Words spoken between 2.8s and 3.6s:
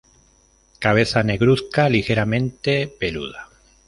peluda.